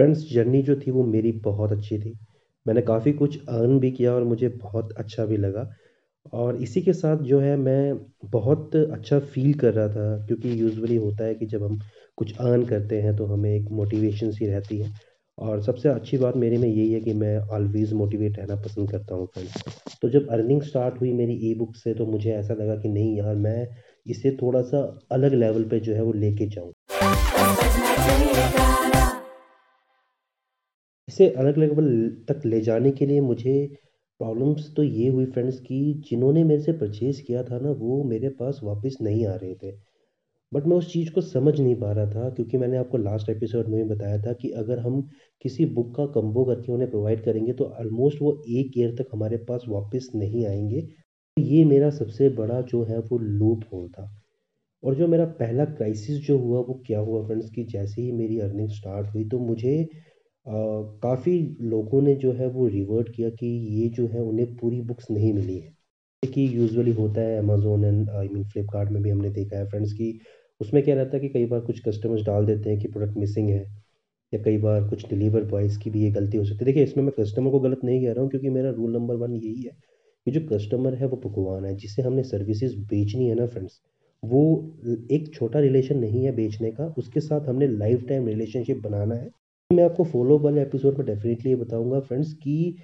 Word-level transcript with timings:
Friends 0.00 0.20
journey 0.32 0.62
जो 0.62 0.74
थी 0.76 0.90
वो 0.90 1.02
मेरी 1.04 1.30
बहुत 1.32 1.72
अच्छी 1.72 1.98
थी। 1.98 2.18
मैंने 2.66 2.82
काफ़ी 2.82 3.12
कुछ 3.12 3.36
अर्न 3.48 3.78
भी 3.78 3.90
किया 3.90 4.12
और 4.12 4.24
मुझे 4.24 4.48
बहुत 4.48 4.92
अच्छा 4.92 5.24
भी 5.24 5.36
लगा। 5.36 5.68
और 6.32 6.56
इसी 6.56 6.82
के 6.82 6.92
साथ 6.92 7.16
जो 7.16 7.40
है, 7.40 7.56
मैं 7.56 7.94
बहुत 8.24 8.76
अच्छा 8.76 9.18
फ़ील 9.18 9.52
कर 9.54 9.74
रहा 9.74 9.88
था, 9.88 10.26
क्योंकि 10.26 10.60
यूजुअली 10.60 10.96
होता 10.96 11.24
है 11.24 11.34
कि 11.34 11.46
जब 11.46 11.62
हम 11.62 11.78
कुछ 12.16 12.36
अर्न 12.38 12.64
करते 12.64 13.00
हैं 13.00 13.14
तो 13.16 13.26
हमें 13.26 13.50
एक 13.50 13.68
मोटिवेशन 13.70 14.30
सी 14.30 14.46
रहती 14.46 14.78
है। 14.78 14.90
और 15.38 15.62
सबसे 15.62 15.88
अच्छी 15.88 16.18
बात 16.18 16.36
मेरे 16.36 16.58
में 16.58 16.68
यही 16.68 16.92
है 16.92 17.00
कि 17.00 17.12
मैं 17.14 17.38
ऑलवेज़ 17.38 17.94
मोटिवेट 17.94 18.38
रहना 18.38 18.56
पसंद 18.56 18.90
करता 18.90 19.14
हूँ 19.14 19.26
फ्रेंड्स 19.26 19.96
तो 20.02 20.08
जब 20.08 20.28
अर्निंग 20.30 20.62
स्टार्ट 20.62 21.00
हुई 21.00 21.12
मेरी 21.12 21.34
ई 21.50 21.54
बुक 21.54 21.76
से 21.76 21.94
तो 21.94 22.06
मुझे 22.06 22.32
ऐसा 22.32 22.54
लगा 22.54 22.76
कि 22.76 22.88
नहीं 22.88 23.16
यार, 23.18 23.34
मैं 23.34 23.68
इसे 24.06 24.36
थोड़ा-सा 24.42 24.98
अलग 25.12 25.34
लेवल 25.34 25.64
पे 25.64 25.80
जो 25.80 25.94
है 25.94 26.02
वो 26.02 26.12
लेके 26.12 26.46
जाऊँ। 26.46 26.72
इसे 31.10 31.28
अलग 31.30 31.58
लेवल 31.58 31.86
तक 32.28 32.46
ले 32.46 32.60
जाने 32.60 32.90
के 32.90 33.06
लिए 33.06 33.20
मुझे 33.20 33.54
प्रॉब्लम्स 34.20 34.74
तो 34.76 34.82
ये 34.82 35.08
हुई 35.08 35.26
फ्रेंड्स 35.26 35.60
कि, 35.60 36.02
जिन्होंने 36.10 36.44
मेरे 36.44 36.62
से 36.62 36.72
परचेज़ 36.72 37.22
किया 37.22 37.42
था 37.42 37.58
ना, 37.58 37.70
वो 37.70 38.04
मेरे 38.04 38.28
पास 38.28 38.60
वापस 38.64 38.96
नहीं 39.02 39.26
आ 39.26 39.34
रहे 39.34 39.54
थे। 39.54 39.72
बट 40.54 40.66
मैं 40.66 40.76
उस 40.76 40.92
चीज़ 40.92 41.10
को 41.12 41.20
समझ 41.20 41.60
नहीं 41.60 41.74
पा 41.74 41.92
रहा 41.92 42.06
था, 42.10 42.30
क्योंकि 42.30 42.58
मैंने 42.58 42.76
आपको 42.76 42.98
लास्ट 42.98 43.30
एपिसोड 43.30 43.68
में 43.68 43.76
भी 43.84 43.88
बताया 43.94 44.18
था 44.18 44.32
कि 44.32 44.50
अगर 44.50 44.78
हम 44.78 45.00
किसी 45.42 45.64
बुक 45.66 45.94
का 45.96 46.06
कम्बो 46.06 46.44
करके 46.44 46.72
उन्हें 46.72 46.90
प्रोवाइड 46.90 47.24
करेंगे 47.24 47.52
तो 47.52 47.64
ऑलमोस्ट 47.64 48.22
वो 48.22 48.42
एक 48.48 48.78
ईयर 48.78 48.94
तक 48.94 49.06
हमारे 49.12 49.36
पास 49.36 49.64
वापस 49.68 50.08
नहीं 50.14 50.46
आएँगे। 50.46 50.80
तो 51.36 51.42
ये 51.42 51.64
मेरा 51.64 51.90
सबसे 51.90 52.28
बड़ा 52.28 52.60
जो 52.60 52.82
है, 52.84 52.98
वो 52.98 53.18
लूप 53.18 53.64
होल 53.74 53.88
था। 53.88 54.20
और 54.84 54.94
जो 54.94 55.06
मेरा 55.08 55.24
पहला 55.24 55.64
क्राइसिस 55.64 56.18
जो 56.18 56.38
हुआ, 56.38 56.58
वो 56.58 56.82
क्या 56.86 57.00
हुआ 57.00 57.26
फ्रेंड्स 57.26 57.50
कि 57.50 57.64
जैसे 57.64 58.02
ही 58.02 58.12
मेरी 58.12 58.38
अर्निंग 58.40 58.68
स्टार्ट 58.68 59.14
हुई 59.14 59.24
तो 59.24 59.38
मुझे 59.38 59.88
काफ़ी 60.46 61.38
लोगों 61.62 62.00
ने 62.02 62.14
जो 62.16 62.32
है 62.32 62.46
वो 62.48 62.66
रिवर्ट 62.68 63.08
किया 63.16 63.30
कि 63.30 63.46
ये 63.80 63.88
जो 63.88 64.06
है 64.06 64.20
उन्हें 64.22 64.56
पूरी 64.56 64.80
बुक्स 64.82 65.10
नहीं 65.10 65.32
मिली 65.34 65.58
है। 65.58 65.72
कि 66.22 66.46
यूजुअली 66.56 66.92
होता 66.92 67.20
है 67.20 67.38
Amazon 67.38 67.84
and 67.84 68.10
I 68.10 68.28
mean 68.28 68.44
Flipkart 68.44 68.90
में 68.90 69.02
भी 69.02 69.10
हमने 69.10 69.30
देखा 69.30 69.58
है 69.58 69.66
फ्रेंड्स 69.68 69.92
कि 69.92 70.18
उसमें 70.60 70.82
क्या 70.84 70.94
रहता 70.94 71.16
है 71.16 71.20
कि 71.20 71.28
कई 71.28 71.46
बार 71.46 71.60
कुछ 71.60 71.80
कस्टमर्स 71.88 72.24
डाल 72.26 72.46
देते 72.46 72.70
हैं 72.70 72.78
कि 72.78 72.88
प्रोडक्ट 72.88 73.16
मिसिंग 73.16 73.48
है, 73.50 73.62
या 74.32 74.42
कई 74.42 74.58
बार 74.58 74.88
कुछ 74.88 75.08
डिलीवर 75.10 75.44
बॉयज़ 75.44 75.78
की 75.78 75.90
भी 75.90 76.02
ये 76.02 76.10
गलती 76.10 76.36
हो 76.36 76.44
सकती 76.44 76.58
है। 76.58 76.64
देखिए, 76.66 76.82
इसमें 76.84 77.04
मैं 77.04 77.12
कस्टमर 77.18 77.50
को 77.50 77.60
गलत 77.60 77.80
नहीं 77.84 78.00
कह 78.04 78.12
रहा 78.12 78.22
हूँ 78.22 78.30
क्योंकि 78.30 78.50
मेरा 78.50 78.70
रूल 78.70 78.92
नंबर 78.92 79.14
वन 79.16 79.34
यही 79.34 79.62
है 79.62 79.72
कि 80.26 80.30
जो 80.30 80.40
कस्टमर 80.48 80.94
है 80.94 81.06
वो 81.06 81.16
भगवान 81.24 81.64
है, 81.64 81.74
जिसे 81.76 82.02
हमने 82.02 82.22
सर्विसेज़ 82.24 82.76
बेचनी 82.88 83.28
है 83.28 83.34
ना 83.34 83.46
फ्रेंड्स 83.46 83.80
वो 84.22 84.42
एक 85.10 85.30
छोटा 85.34 85.60
रिलेशन 85.60 85.98
नहीं 85.98 86.24
है 86.24 86.32
बेचने 86.36 86.70
का, 86.72 86.94
उसके 86.98 87.20
साथ 87.20 87.48
हमने 87.48 87.66
लाइफ 87.68 88.06
टाइम 88.08 88.28
रिलेशनशिप 88.28 88.82
बनाना 88.82 89.14
है। 89.14 89.30
मैं 89.72 89.84
आपको 89.84 90.04
फॉलो 90.04 90.38
वाले 90.38 90.62
एपिसोड 90.62 90.98
में 90.98 91.06
डेफिनेटली 91.06 91.50
ये 91.50 91.56
बताऊँगा 91.56 92.00
फ्रेंड्स 92.00 92.32
कि 92.32 92.76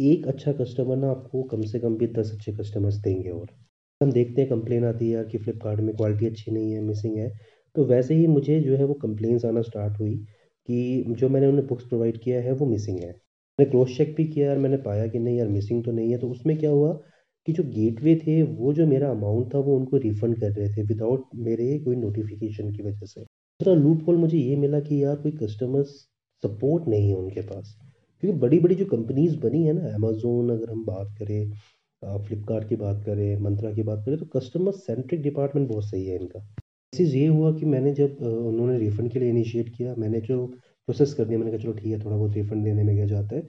एक 0.00 0.26
अच्छा 0.28 0.52
कस्टमर 0.52 0.96
ना 0.96 1.10
आपको 1.10 1.42
कम 1.42 1.62
से 1.62 1.78
कम 1.78 1.96
भी 1.96 2.06
दस 2.06 2.32
अच्छे 2.32 2.52
कस्टमर्स 2.52 2.94
देंगे 2.94 3.30
और। 3.30 3.46
हम 4.02 4.12
देखते 4.12 4.40
हैं 4.40 4.50
कंप्लेन 4.50 4.84
आती 4.84 5.06
है 5.06 5.10
यार 5.10 5.24
कि 5.24 5.38
फ्लिपकार्ट 5.38 5.80
में 5.80 5.96
क्वालिटी 5.96 6.26
अच्छी 6.26 6.50
नहीं 6.50 6.72
है 6.72 6.80
मिसिंग 6.80 7.16
है। 7.16 7.38
तो 7.74 7.84
वैसे 7.84 8.14
ही 8.14 8.26
मुझे 8.26 8.60
जो 8.60 8.76
है 8.76 8.84
वो 8.84 8.94
कंप्लेंट्स 8.94 9.44
आना 9.44 9.62
स्टार्ट 9.62 10.00
हुई 10.00 10.16
कि 10.68 11.04
जो 11.08 11.28
मैंने 11.28 11.46
उन्हें 11.46 11.66
बुक्स 11.66 11.84
प्रोवाइड 11.84 12.18
किया 12.18 12.40
है 12.40 12.52
वो 12.52 12.66
मिसिंग 12.66 12.98
है। 12.98 13.08
मैंने 13.08 13.70
क्रॉस 13.70 13.96
चेक 13.96 14.14
भी 14.16 14.24
किया 14.24 14.46
यार, 14.46 14.58
मैंने 14.58 14.76
पाया 14.76 15.06
कि 15.06 15.18
नहीं 15.18 15.38
यार 15.38 15.48
मिसिंग 15.48 15.84
तो 15.84 15.92
नहीं 15.92 16.10
है। 16.12 16.18
तो 16.18 16.28
उसमें 16.28 16.58
क्या 16.58 16.70
हुआ 16.70 16.92
कि 17.46 17.52
जो 17.52 17.62
गेटवे 17.62 18.16
थे, 18.16 18.42
वो 18.42 18.72
जो 18.72 18.86
मेरा 18.86 19.10
अमाउंट 19.10 19.54
था, 19.54 19.58
वो 19.58 19.76
उनको 19.76 19.96
रिफ़ंड 19.96 20.40
कर 20.40 20.50
रहे 20.50 20.68
थे 20.68 20.82
विदाउट 20.82 21.24
मेरे 21.34 21.78
कोई 21.78 21.96
नोटिफिकेशन 21.96 22.72
की 22.72 22.82
वजह 22.82 23.06
से। 23.06 23.20
दूसरा 23.20 23.74
लूप 23.74 24.08
होल 24.08 24.16
मुझे 24.16 24.38
ये 24.38 24.56
मिला 24.56 24.80
कि 24.80 25.04
यार 25.04 25.16
कोई 25.16 25.32
कस्टमर्स 25.32 26.09
सपोर्ट 26.42 26.88
नहीं 26.88 27.08
है 27.08 27.14
उनके 27.16 27.40
पास। 27.42 27.76
क्योंकि 28.22 28.38
बड़ी 28.38 28.58
बड़ी 28.60 28.74
जो 28.74 28.84
कंपनीज़ 28.86 29.36
बनी 29.40 29.64
है 29.64 29.72
ना 29.72 29.94
अमेजोन 29.94 30.50
अगर 30.50 30.70
हम 30.70 30.84
बात 30.84 31.14
करें 31.18 31.52
फ्लिपकार्ट 32.02 32.68
की 32.68 32.76
बात 32.76 33.02
करें 33.04 33.36
मंत्रा 33.40 33.72
की 33.72 33.82
बात 33.82 34.02
करें 34.04 34.18
तो 34.18 34.26
कस्टमर 34.34 34.72
सेंट्रिक 34.74 35.22
डिपार्टमेंट 35.22 35.68
बहुत 35.68 35.84
सही 35.84 36.04
है 36.06 36.16
इनका। 36.16 36.40
चीज़ 36.92 37.16
ये 37.16 37.26
हुआ 37.26 37.52
कि 37.54 37.66
मैंने 37.66 37.92
जब 37.94 38.22
उन्होंने 38.22 38.78
रिफ़ंड 38.78 39.10
के 39.12 39.18
लिए 39.18 39.30
इनिशिएट 39.30 39.68
किया, 39.76 39.94
मैंने 39.98 40.20
जो 40.20 40.46
प्रोसेस 40.46 41.12
कर 41.14 41.24
दिया, 41.24 41.38
मैंने 41.38 41.50
कहा 41.50 41.60
चलो 41.62 41.72
ठीक 41.72 41.86
है 41.86 41.98
थोड़ा 42.04 42.16
बहुत 42.16 42.34
रिफ़ंड 42.34 42.64
देने 42.64 42.82
में 42.84 42.94
क्या 42.96 43.06
जाता 43.06 43.36
है। 43.36 43.42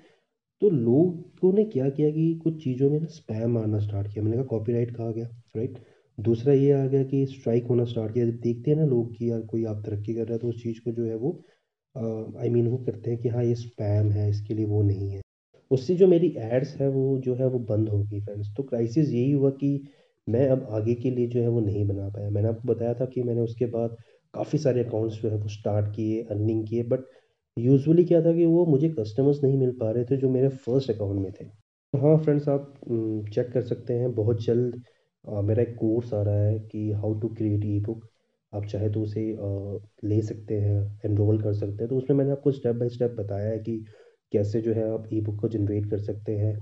तो 0.61 0.69
लोगों 0.69 1.53
ने 1.53 1.63
क्या 1.65 1.89
किया 1.89 2.09
कि 2.11 2.33
कुछ 2.43 2.63
चीज़ों 2.63 2.89
में 2.89 2.99
ना 2.99 3.07
स्पैम 3.11 3.57
आना 3.57 3.79
स्टार्ट 3.79 4.11
किया। 4.13 4.23
मैंने 4.23 4.37
कहा 4.37 4.45
कॉपीराइट 4.47 4.95
कहा 4.97 5.11
गया 5.11 5.25
राइट 5.55 5.77
दूसरा 6.17 6.53
ये 6.53 6.71
आ 6.73 6.85
गया 6.87 7.03
कि 7.03 7.25
स्ट्राइक 7.27 7.67
होना 7.67 7.85
स्टार्ट 7.85 8.13
किया। 8.13 8.25
जब 8.25 8.39
देखते 8.41 8.71
हैं 8.71 8.77
ना 8.77 8.85
लोग 8.85 9.15
कि 9.17 9.29
यार 9.31 9.41
कोई 9.51 9.63
आप 9.65 9.81
तरक्की 9.85 10.13
कर 10.13 10.23
रहा 10.23 10.33
है 10.33 10.39
तो 10.39 10.49
उस 10.49 10.63
चीज़ 10.63 10.79
को 10.81 10.91
जो 10.91 11.05
है 11.05 11.15
वो 11.15 11.39
आई 11.95 12.49
मीन 12.49 12.67
वो 12.67 12.77
करते 12.77 13.11
हैं 13.11 13.19
कि 13.21 13.29
हाँ 13.29 13.43
ये 13.43 13.55
स्पैम 13.55 14.09
है 14.11 14.29
इसके 14.29 14.53
लिए 14.53 14.65
वो 14.65 14.81
नहीं 14.83 15.09
है। 15.09 15.21
उससे 15.71 15.95
जो 15.95 16.07
मेरी 16.07 16.27
एड्स 16.39 16.75
है 16.75 16.87
वो 16.89 17.17
जो 17.19 17.35
है 17.35 17.47
वो 17.47 17.59
बंद 17.69 17.89
हो 17.89 17.99
गई 18.03 18.21
फ्रेंड्स 18.21 18.49
तो 18.57 18.63
क्राइसिस 18.63 19.09
यही 19.09 19.31
हुआ 19.31 19.49
कि 19.53 19.71
मैं 20.27 20.47
अब 20.49 20.67
आगे 20.71 20.95
के 20.95 21.11
लिए 21.11 21.27
जो 21.27 21.41
है 21.41 21.47
वो 21.47 21.59
नहीं 21.61 21.85
बना 21.87 22.07
पाया। 22.09 22.29
मैंने 22.29 22.47
आपको 22.49 22.67
बताया 22.67 22.93
था 22.93 23.05
कि 23.05 23.23
मैंने 23.23 23.41
उसके 23.41 23.65
बाद 23.67 23.95
काफ़ी 24.33 24.59
सारे 24.59 24.83
अकाउंट्स 24.83 25.21
जो 25.21 25.29
है 25.29 25.37
वो 25.37 25.47
स्टार्ट 25.49 25.95
किए 25.95 26.21
अर्निंग 26.31 26.67
किए 26.67 26.83
बट 26.85 27.05
यूजुअली 27.57 28.03
क्या 28.05 28.21
था 28.21 28.33
कि 28.33 28.45
वो 28.45 28.65
मुझे 28.65 28.89
कस्टमर्स 28.89 29.43
नहीं 29.43 29.57
मिल 29.57 29.71
पा 29.79 29.91
रहे 29.91 30.05
थे 30.05 30.17
जो 30.17 30.29
मेरे 30.29 30.49
फ़र्स्ट 30.65 30.91
अकाउंट 30.91 31.21
में 31.21 31.31
थे। 31.41 31.45
हाँ 31.93 32.17
फ्रेंड्स 32.17 32.47
आप 32.49 32.73
चेक 33.33 33.51
कर 33.53 33.61
सकते 33.63 33.93
हैं 33.93 34.13
बहुत 34.15 34.43
जल्द 34.43 34.81
आ, 35.25 35.41
मेरा 35.41 35.63
एक 35.63 35.75
कोर्स 35.75 36.13
आ 36.13 36.21
रहा 36.23 36.43
है 36.45 36.59
कि 36.61 36.91
how 36.93 37.13
to 37.19 37.29
create 37.35 37.65
e 37.65 37.79
book 37.79 38.05
आप 38.53 38.65
चाहे 38.65 38.89
तो 38.89 39.01
उसे 39.01 39.21
ले 40.05 40.21
सकते 40.21 40.59
हैं 40.61 40.79
एनरोल 41.05 41.41
कर 41.41 41.53
सकते 41.53 41.83
हैं। 41.83 41.87
तो 41.89 41.97
उसमें 41.97 42.17
मैंने 42.17 42.31
आपको 42.31 42.51
स्टेप 42.51 42.75
बाय 42.75 42.89
स्टेप 42.89 43.11
बताया 43.19 43.49
है 43.49 43.59
कि 43.59 43.77
कैसे 44.33 44.61
जो 44.61 44.73
है 44.73 44.89
आप 44.93 45.07
ई 45.13 45.21
बुक 45.21 45.39
को 45.41 45.47
जनरेट 45.49 45.89
कर 45.91 45.99
सकते 45.99 46.37
हैं, 46.37 46.57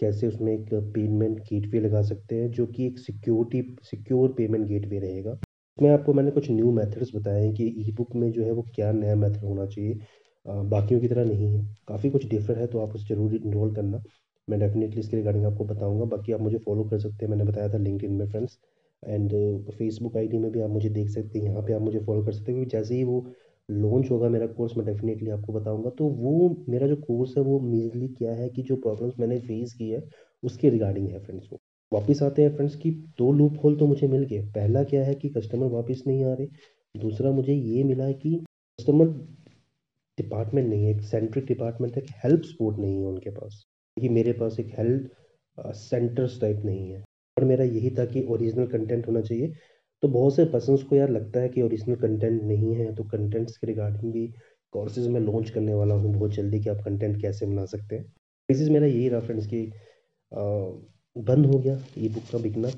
कैसे 0.00 0.26
उसमें 0.26 0.52
एक 0.52 0.72
पेमेंट 0.94 1.38
गेटवे 1.42 1.80
लगा 1.80 2.02
सकते 2.02 2.36
हैं, 2.36 2.50
जो 2.50 2.66
कि 2.66 2.86
एक 2.86 2.98
सिक्योरिटी 2.98 3.76
सिक्योर 3.84 4.32
पेमेंट 4.32 4.66
गेटवे 4.68 4.98
रहेगा। 4.98 5.32
उसमें 5.32 5.90
आपको 5.90 6.12
मैंने 6.14 6.30
कुछ 6.30 6.50
न्यू 6.50 6.70
मेथड्स 6.72 7.10
बताए 7.14 7.42
हैं 7.42 7.52
कि 7.54 7.64
ई 7.80 7.92
बुक 7.96 8.14
में 8.16 8.30
जो 8.32 8.44
है 8.44 8.52
वो 8.52 8.62
क्या 8.74 8.92
नया 8.92 9.14
मेथड 9.16 9.44
होना 9.44 9.66
चाहिए। 9.66 9.98
बाकियों 10.46 11.00
की 11.00 11.08
तरह 11.08 11.24
नहीं 11.24 11.52
है। 11.54 11.64
काफ़ी 11.88 12.10
कुछ 12.10 12.26
डिफरेंट 12.28 12.58
है 12.60 12.66
तो 12.66 12.78
आप 12.80 12.94
उसे 12.94 13.14
ज़रूर 13.14 13.34
इनरोल 13.36 13.74
करना। 13.74 14.02
मैं 14.48 14.58
डेफिनेटली 14.60 15.00
इसके 15.00 15.16
रिगार्डिंग 15.16 15.44
आपको 15.46 15.64
बताऊँगा। 15.66 16.04
बाकी 16.06 16.32
आप 16.32 16.40
मुझे 16.40 16.58
फॉलो 16.58 16.84
कर 16.84 16.98
सकते 16.98 17.24
हैं। 17.24 17.30
मैंने 17.30 17.44
बताया 17.44 17.68
था 17.68 17.78
लिंक 17.78 18.04
में 18.04 18.26
फ्रेंड्स 18.28 18.58
एंड 19.02 19.32
फेसबुक 19.70 20.16
आईडी 20.16 20.38
में 20.38 20.50
भी 20.52 20.60
आप 20.60 20.70
मुझे 20.70 20.88
देख 20.88 21.08
सकते 21.10 21.38
हैं, 21.38 21.46
यहाँ 21.46 21.62
पे 21.62 21.72
आप 21.72 21.80
मुझे 21.82 21.98
फॉलो 21.98 22.24
कर 22.24 22.32
सकते 22.32 22.52
हैं, 22.52 22.60
क्योंकि 22.60 22.76
जैसे 22.76 22.94
ही 22.94 23.04
वो 23.04 23.26
लॉन्च 23.68 24.10
होगा 24.10 24.28
मेरा 24.28 24.46
कोर्स 24.48 24.76
मैं 24.76 24.86
डेफिनेटली 24.86 25.30
आपको 25.30 25.52
बताऊँगा। 25.52 25.90
तो 25.90 26.08
वो 26.08 26.64
मेरा 26.68 26.86
जो 26.86 26.96
कोर्स 26.96 27.36
है, 27.36 27.42
वो 27.42 27.58
मेनली 27.60 28.08
क्या 28.08 28.32
है 28.32 28.48
कि 28.48 28.62
जो 28.62 28.76
प्रॉब्लम्स 28.76 29.18
मैंने 29.20 29.38
फेस 29.40 29.72
की 29.72 29.88
है, 29.90 30.02
उसके 30.42 30.70
रिगार्डिंग 30.70 31.08
है 31.08 31.18
फ्रेंड्स 31.18 31.48
वो 31.52 31.58
वापस 31.92 32.22
आते 32.22 32.42
हैं 32.42 32.54
फ्रेंड्स 32.54 32.74
की, 32.76 32.90
दो 32.90 33.32
लूप 33.32 33.56
होल 33.64 33.76
तो 33.76 33.86
मुझे 33.86 34.06
मिल 34.08 34.24
गए। 34.24 34.40
पहला 34.54 34.82
क्या 34.84 35.04
है 35.04 35.14
कि 35.14 35.28
कस्टमर 35.28 35.66
वापस 35.66 36.02
नहीं 36.06 36.24
आ 36.24 36.32
रहे। 36.34 36.46
दूसरा 36.94 37.30
मुझे 37.30 37.54
ये 37.54 37.84
मिला 37.84 38.10
कि 38.12 38.34
कस्टमर 38.78 39.06
डिपार्टमेंट 40.18 40.68
नहीं 40.68 40.84
है, 40.84 40.90
एक 40.90 41.02
सेंट्रिक 41.02 41.44
डिपार्टमेंट 41.46 41.96
है 41.96 42.02
हेल्प 42.24 42.42
सपोर्ट 42.42 42.78
नहीं 42.78 42.98
है 42.98 43.04
उनके 43.04 43.30
पास। 43.30 43.64
कि 43.96 44.08
मेरे 44.08 44.32
पास 44.32 44.56
एक 44.60 44.72
हेल्प 44.78 45.72
सेंटर्स 45.74 46.40
टाइप 46.40 46.62
नहीं 46.64 46.90
है। 46.92 47.02
और 47.38 47.44
मेरा 47.44 47.64
यही 47.66 47.90
था 47.98 48.04
कि 48.04 48.22
ओरिजिनल 48.26 48.66
कंटेंट 48.68 49.06
होना 49.08 49.20
चाहिए। 49.22 49.52
तो 50.02 50.08
बहुत 50.10 50.34
से 50.36 50.44
पर्सनस 50.46 50.82
को 50.82 50.96
यार 50.96 51.10
लगता 51.10 51.40
है 51.40 51.48
कि 51.48 51.62
ओरिजिनल 51.62 51.96
कंटेंट 51.98 52.42
नहीं 52.42 52.74
है 52.74 52.94
तो 52.94 53.04
कंटेंट्स 53.06 53.56
के 53.56 53.66
रिगार्डिंग 53.66 54.12
भी 54.12 54.26
कोर्सेज 54.72 55.06
में 55.08 55.20
लॉन्च 55.20 55.50
करने 55.50 55.74
वाला 55.74 55.94
हूँ, 55.94 56.12
बहुत 56.14 56.34
जल्दी 56.34 56.60
कि 56.60 56.70
आप 56.70 56.82
कंटेंट 56.84 57.20
कैसे 57.22 57.46
बना 57.46 57.64
सकते 57.66 57.96
हैं। 57.96 58.04
बेसिस 58.48 58.68
मेरा 58.70 58.86
यही 58.86 59.08
रहा 59.08 59.20
फ्रेंड्स 59.20 59.46
कि 59.46 59.70
बंद 60.32 61.46
हो 61.46 61.58
गया 61.58 61.78
ई 61.98 62.08
बुक 62.08 62.24
का 62.32 62.38
बिकना। 62.38 62.70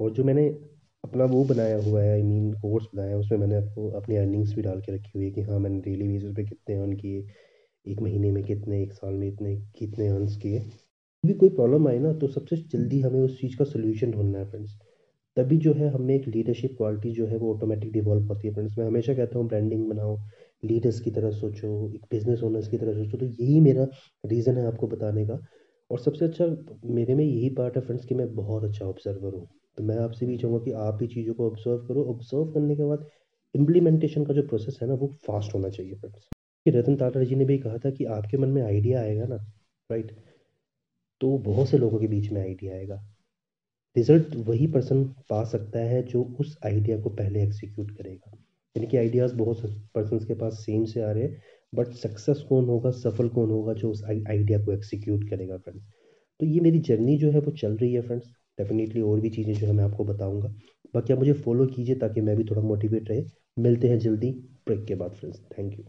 और 0.00 0.10
जो 0.12 0.24
मैंने 0.24 0.46
अपना 1.04 1.24
वो 1.26 1.44
बनाया 1.44 1.76
हुआ 1.82 2.02
है 2.02 2.12
आई 2.12 2.22
मीन 2.22 2.52
कोर्स 2.54 2.86
बनाया 2.94 3.10
है, 3.10 3.16
उसमें 3.16 3.38
मैंने 3.38 3.56
आपको 3.56 3.88
अपनी 4.00 4.16
अर्निंग्स 4.16 4.54
भी 4.54 4.62
डाल 4.62 4.80
के 4.80 4.94
रखी 4.94 5.10
हुई 5.14 5.24
है 5.24 5.30
कि 5.30 5.42
हाँ 5.42 5.58
मैंने 5.58 5.80
डेली 5.80 6.08
बेसिस 6.08 6.34
पे 6.36 6.44
कितने 6.44 6.76
अर्न 6.76 6.92
किए, 6.96 7.24
एक 7.86 8.00
महीने 8.02 8.30
में 8.32 8.42
कितने, 8.44 8.82
एक 8.82 8.92
साल 8.92 9.14
में 9.14 9.26
इतने, 9.28 9.56
कितने 9.78 10.08
अर्नस 10.08 10.36
किए। 10.36 10.58
भी 11.28 11.34
कोई 11.34 11.48
प्रॉब्लम 11.50 11.88
आए 11.88 11.98
ना 11.98 12.12
तो 12.18 12.28
सबसे 12.28 12.56
जल्दी 12.72 13.00
हमें 13.00 13.20
उस 13.20 13.40
चीज़ 13.40 13.56
का 13.56 13.64
सोल्यूशन 13.66 14.10
ढूंढना 14.12 14.38
है 14.38 14.50
फ्रेंड्स 14.50 14.78
तभी 15.36 15.56
जो 15.58 15.72
है 15.74 15.88
हमें 15.90 16.14
एक 16.14 16.26
लीडरशिप 16.28 16.74
क्वालिटी 16.76 17.10
जो 17.12 17.26
है 17.26 17.36
वो 17.38 17.54
ऑटोमेटिक 17.54 17.92
डिवॉल्व 17.92 18.26
होती 18.26 18.48
है 18.48 18.52
फ्रेंड्स 18.54 18.78
मैं 18.78 18.86
हमेशा 18.86 19.14
कहता 19.14 19.38
हूँ 19.38 19.46
ब्रांडिंग 19.48 19.88
बनाओ 19.88 20.16
लीडर्स 20.64 21.00
की 21.00 21.10
तरह 21.10 21.30
सोचो, 21.30 21.68
एक 21.94 22.04
बिज़नेस 22.10 22.42
ओनर्स 22.42 22.68
की 22.68 22.78
तरह 22.78 22.94
सोचो 22.94 23.18
तो 23.18 23.26
यही 23.26 23.60
मेरा 23.60 23.86
रीज़न 24.24 24.56
है 24.58 24.66
आपको 24.66 24.86
बताने 24.86 25.26
का। 25.26 25.38
और 25.90 25.98
सबसे 25.98 26.24
अच्छा 26.24 26.46
मेरे 26.86 27.14
में 27.14 27.24
यही 27.24 27.48
पार्ट 27.50 27.76
है 27.76 27.82
फ्रेंड्स 27.82 28.04
कि 28.06 28.14
मैं 28.14 28.34
बहुत 28.34 28.64
अच्छा 28.64 28.84
ऑब्जर्वर 28.86 29.34
हूँ। 29.34 29.46
तो 29.78 29.84
मैं 29.84 29.96
आपसे 29.98 30.26
भी 30.26 30.36
चाहूँगा 30.38 30.64
कि 30.64 30.72
आप 30.86 30.94
भी 30.94 31.06
चीज़ों 31.06 31.34
को 31.34 31.46
ऑब्ज़र्व 31.46 31.86
करो। 31.88 32.04
ऑब्ज़र्व 32.04 32.52
करने 32.52 32.76
के 32.76 32.84
बाद 32.84 33.06
इम्प्लीमेंटेशन 33.54 34.24
का 34.24 34.34
जो 34.34 34.42
प्रोसेस 34.42 34.78
है 34.82 34.88
ना, 34.88 34.94
वो 34.94 35.14
फास्ट 35.26 35.54
होना 35.54 35.68
चाहिए 35.68 35.94
फ्रेंड्स 35.94 36.28
रतन 36.66 36.96
टाटा 36.96 37.22
जी 37.24 37.34
ने 37.34 37.44
भी 37.44 37.58
कहा 37.58 37.78
था 37.78 37.90
कि 37.90 38.04
आपके 38.16 38.36
मन 38.36 38.48
में 38.48 38.62
आइडिया 38.62 39.00
आएगा 39.00 39.26
ना 39.26 39.36
राइट 39.90 40.12
तो 41.20 41.36
बहुत 41.40 41.68
से 41.68 41.78
लोगों 41.78 41.98
के 41.98 42.06
बीच 42.06 42.30
में 42.32 42.40
आइडिया 42.40 42.74
आएगा। 42.74 43.02
रिज़ल्ट 43.96 44.34
वही 44.46 44.66
पर्सन 44.66 45.04
पा 45.30 45.42
सकता 45.44 45.78
है 45.80 46.02
जो 46.02 46.22
उस 46.40 46.56
आइडिया 46.66 46.98
को 47.00 47.10
पहले 47.10 47.42
एग्जीक्यूट 47.42 47.90
करेगा। 47.90 48.36
यानी 48.76 48.86
कि 48.86 48.96
आइडियाज़ 48.96 49.34
बहुत 49.36 49.62
पर्सन 49.94 50.18
के 50.18 50.34
पास 50.34 50.64
सेम 50.66 50.84
से 50.84 51.02
आ 51.02 51.10
रहे 51.10 51.22
हैं 51.24 51.40
बट 51.72 51.92
सक्सेस 51.94 52.44
कौन 52.48 52.64
होगा, 52.66 52.90
सफल 52.90 53.28
कौन 53.28 53.50
होगा 53.50 53.72
जो 53.74 53.90
उस 53.90 54.04
आइडिया 54.04 54.58
को 54.64 54.72
एग्जीक्यूट 54.72 55.28
करेगा 55.30 55.56
फ्रेंड्स 55.58 55.84
तो 56.40 56.46
ये 56.46 56.60
मेरी 56.60 56.78
जर्नी 56.80 57.16
जो 57.18 57.30
है 57.30 57.40
वो 57.40 57.50
चल 57.52 57.76
रही 57.76 57.92
है 57.92 58.00
फ्रेंड्स 58.02 58.26
डेफिनेटली 58.58 59.00
और 59.02 59.20
भी 59.20 59.30
चीज़ें 59.30 59.52
जो 59.54 59.66
है 59.66 59.72
मैं 59.72 59.84
आपको 59.84 60.04
बताऊँगा। 60.04 60.48
बाकी 60.94 61.12
आप 61.12 61.18
मुझे 61.18 61.32
फॉलो 61.34 61.66
कीजिए 61.66 61.94
ताकि 61.96 62.20
मैं 62.20 62.36
भी 62.36 62.44
थोड़ा 62.44 62.62
मोटिवेट 62.62 63.10
रहे। 63.10 63.24
मिलते 63.58 63.88
हैं 63.88 63.98
जल्दी 63.98 64.30
ब्रेक 64.66 64.84
के 64.86 64.94
बाद 64.94 65.12
फ्रेंड्स 65.12 65.40
थैंक 65.52 65.78
यू 65.78 65.84